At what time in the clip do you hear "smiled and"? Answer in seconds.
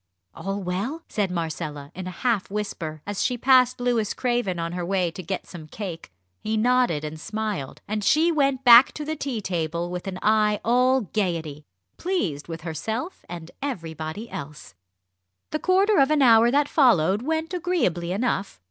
7.19-8.03